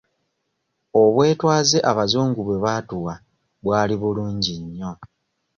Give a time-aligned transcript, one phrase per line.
[1.01, 3.13] Obwetwaze abazungu bwe baatuwa
[3.63, 4.91] bwali bulungi nnyo.